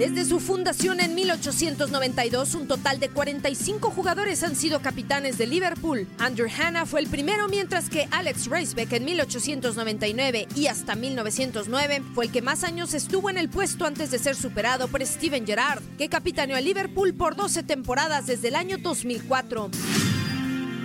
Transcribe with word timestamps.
Desde 0.00 0.24
su 0.24 0.40
fundación 0.40 0.98
en 1.00 1.14
1892, 1.14 2.54
un 2.54 2.66
total 2.66 2.98
de 3.00 3.10
45 3.10 3.90
jugadores 3.90 4.42
han 4.42 4.56
sido 4.56 4.80
capitanes 4.80 5.36
de 5.36 5.46
Liverpool. 5.46 6.08
Andrew 6.18 6.48
Hanna 6.48 6.86
fue 6.86 7.00
el 7.00 7.06
primero, 7.06 7.48
mientras 7.48 7.90
que 7.90 8.08
Alex 8.10 8.46
Reisbeck 8.46 8.90
en 8.94 9.04
1899 9.04 10.48
y 10.56 10.68
hasta 10.68 10.94
1909 10.94 12.02
fue 12.14 12.24
el 12.24 12.32
que 12.32 12.40
más 12.40 12.64
años 12.64 12.94
estuvo 12.94 13.28
en 13.28 13.36
el 13.36 13.50
puesto 13.50 13.84
antes 13.84 14.10
de 14.10 14.18
ser 14.18 14.36
superado 14.36 14.88
por 14.88 15.04
Steven 15.04 15.46
Gerrard, 15.46 15.82
que 15.98 16.08
capitaneó 16.08 16.56
a 16.56 16.62
Liverpool 16.62 17.12
por 17.12 17.36
12 17.36 17.62
temporadas 17.64 18.26
desde 18.26 18.48
el 18.48 18.56
año 18.56 18.78
2004. 18.78 19.70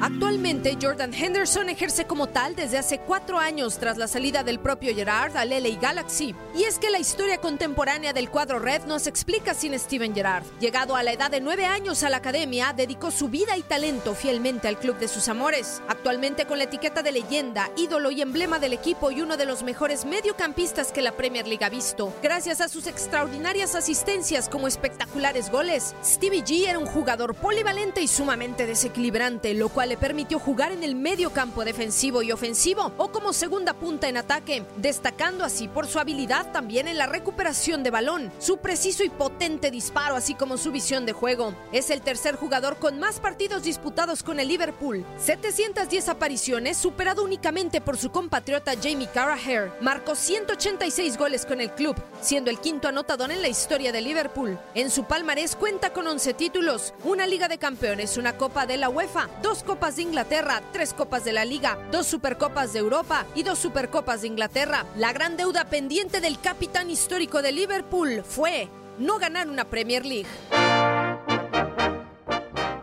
Actualmente, 0.00 0.78
Jordan 0.80 1.12
Henderson 1.12 1.68
ejerce 1.68 2.06
como 2.06 2.28
tal 2.28 2.54
desde 2.54 2.78
hace 2.78 2.98
cuatro 2.98 3.38
años 3.38 3.78
tras 3.78 3.98
la 3.98 4.06
salida 4.06 4.44
del 4.44 4.60
propio 4.60 4.94
Gerrard 4.94 5.36
al 5.36 5.50
LA 5.50 5.80
Galaxy. 5.80 6.36
Y 6.56 6.62
es 6.62 6.78
que 6.78 6.90
la 6.90 7.00
historia 7.00 7.38
contemporánea 7.38 8.12
del 8.12 8.30
cuadro 8.30 8.60
red 8.60 8.84
no 8.84 9.00
se 9.00 9.10
explica 9.10 9.54
sin 9.54 9.76
Steven 9.76 10.14
Gerrard. 10.14 10.44
Llegado 10.60 10.94
a 10.94 11.02
la 11.02 11.12
edad 11.12 11.32
de 11.32 11.40
nueve 11.40 11.66
años 11.66 12.04
a 12.04 12.10
la 12.10 12.18
academia, 12.18 12.72
dedicó 12.72 13.10
su 13.10 13.28
vida 13.28 13.56
y 13.56 13.62
talento 13.62 14.14
fielmente 14.14 14.68
al 14.68 14.78
club 14.78 14.98
de 14.98 15.08
sus 15.08 15.26
amores. 15.28 15.82
Actualmente 15.88 16.46
con 16.46 16.58
la 16.58 16.64
etiqueta 16.64 17.02
de 17.02 17.10
leyenda, 17.10 17.68
ídolo 17.76 18.12
y 18.12 18.22
emblema 18.22 18.60
del 18.60 18.74
equipo 18.74 19.10
y 19.10 19.20
uno 19.20 19.36
de 19.36 19.46
los 19.46 19.64
mejores 19.64 20.04
mediocampistas 20.04 20.92
que 20.92 21.02
la 21.02 21.12
Premier 21.12 21.48
League 21.48 21.64
ha 21.64 21.70
visto. 21.70 22.14
Gracias 22.22 22.60
a 22.60 22.68
sus 22.68 22.86
extraordinarias 22.86 23.74
asistencias 23.74 24.48
como 24.48 24.68
espectaculares 24.68 25.50
goles, 25.50 25.96
Stevie 26.04 26.44
G 26.44 26.68
era 26.68 26.78
un 26.78 26.86
jugador 26.86 27.34
polivalente 27.34 28.00
y 28.00 28.06
sumamente 28.06 28.64
desequilibrante, 28.64 29.54
lo 29.54 29.68
cual 29.68 29.87
le 29.88 29.96
permitió 29.96 30.38
jugar 30.38 30.70
en 30.70 30.84
el 30.84 30.94
medio 30.94 31.30
campo 31.30 31.64
defensivo 31.64 32.22
y 32.22 32.30
ofensivo 32.30 32.92
o 32.98 33.10
como 33.10 33.32
segunda 33.32 33.72
punta 33.72 34.08
en 34.08 34.18
ataque, 34.18 34.64
destacando 34.76 35.44
así 35.44 35.66
por 35.66 35.86
su 35.86 35.98
habilidad 35.98 36.52
también 36.52 36.86
en 36.88 36.98
la 36.98 37.06
recuperación 37.06 37.82
de 37.82 37.90
balón, 37.90 38.30
su 38.38 38.58
preciso 38.58 39.02
y 39.02 39.08
potente 39.08 39.70
disparo, 39.70 40.14
así 40.14 40.34
como 40.34 40.58
su 40.58 40.70
visión 40.70 41.06
de 41.06 41.12
juego. 41.12 41.54
Es 41.72 41.90
el 41.90 42.02
tercer 42.02 42.36
jugador 42.36 42.76
con 42.76 43.00
más 43.00 43.18
partidos 43.18 43.62
disputados 43.62 44.22
con 44.22 44.38
el 44.40 44.48
Liverpool, 44.48 45.04
710 45.16 46.08
apariciones, 46.10 46.76
superado 46.76 47.24
únicamente 47.24 47.80
por 47.80 47.96
su 47.96 48.10
compatriota 48.10 48.74
Jamie 48.80 49.08
Carragher. 49.12 49.72
Marcó 49.80 50.14
186 50.14 51.16
goles 51.16 51.46
con 51.46 51.60
el 51.60 51.70
club, 51.70 51.96
siendo 52.20 52.50
el 52.50 52.60
quinto 52.60 52.88
anotador 52.88 53.30
en 53.30 53.40
la 53.40 53.48
historia 53.48 53.90
de 53.90 54.02
Liverpool. 54.02 54.58
En 54.74 54.90
su 54.90 55.04
palmarés 55.04 55.56
cuenta 55.56 55.92
con 55.92 56.06
11 56.06 56.34
títulos, 56.34 56.92
una 57.04 57.26
Liga 57.26 57.48
de 57.48 57.58
Campeones, 57.58 58.16
una 58.18 58.36
Copa 58.36 58.66
de 58.66 58.76
la 58.76 58.90
UEFA, 58.90 59.28
dos 59.42 59.62
Copas 59.62 59.77
de 59.78 60.02
Inglaterra, 60.02 60.60
tres 60.72 60.92
Copas 60.92 61.24
de 61.24 61.32
la 61.32 61.44
Liga, 61.44 61.78
dos 61.90 62.06
Supercopas 62.06 62.72
de 62.72 62.80
Europa 62.80 63.24
y 63.34 63.42
dos 63.42 63.58
Supercopas 63.58 64.20
de 64.20 64.26
Inglaterra. 64.26 64.84
La 64.96 65.12
gran 65.12 65.36
deuda 65.36 65.64
pendiente 65.66 66.20
del 66.20 66.38
capitán 66.40 66.90
histórico 66.90 67.40
de 67.42 67.52
Liverpool 67.52 68.22
fue 68.22 68.68
no 68.98 69.18
ganar 69.18 69.48
una 69.48 69.64
Premier 69.64 70.04
League. 70.04 70.26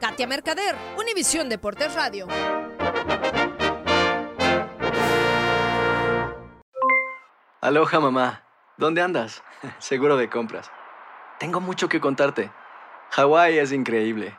Katia 0.00 0.26
Mercader, 0.26 0.76
Univisión 0.96 1.48
Deportes 1.48 1.94
Radio. 1.94 2.26
Aloha 7.60 8.00
mamá, 8.00 8.44
¿dónde 8.78 9.02
andas? 9.02 9.42
Seguro 9.78 10.16
de 10.16 10.30
compras. 10.30 10.70
Tengo 11.38 11.60
mucho 11.60 11.88
que 11.88 12.00
contarte. 12.00 12.50
Hawái 13.10 13.58
es 13.58 13.72
increíble. 13.72 14.38